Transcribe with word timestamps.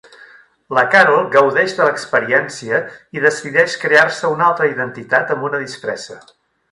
La 0.75 0.83
Carol 0.95 1.27
gaudeix 1.35 1.75
de 1.81 1.85
l'experiència 1.89 2.79
i 3.19 3.23
decideix 3.27 3.77
crear-se 3.85 4.35
una 4.37 4.47
altra 4.49 4.71
identitat 4.73 5.35
amb 5.37 5.47
una 5.51 5.61
disfressa. 5.65 6.19